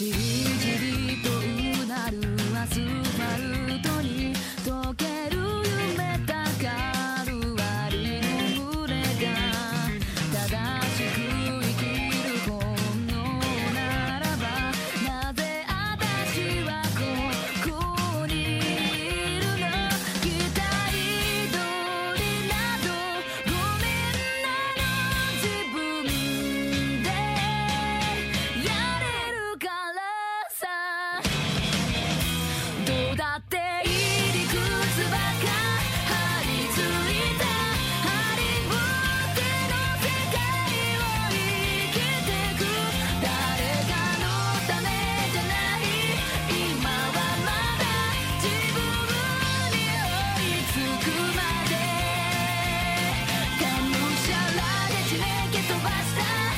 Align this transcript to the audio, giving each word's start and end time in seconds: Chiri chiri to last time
Chiri 0.00 0.48
chiri 0.62 1.22
to 1.22 1.39
last 55.90 56.16
time 56.16 56.49